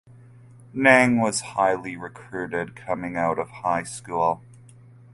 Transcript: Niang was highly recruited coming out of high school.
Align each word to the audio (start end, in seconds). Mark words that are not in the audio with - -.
Niang 0.73 1.19
was 1.19 1.41
highly 1.41 1.95
recruited 1.95 2.75
coming 2.75 3.15
out 3.15 3.37
of 3.37 3.51
high 3.51 3.83
school. 3.83 4.41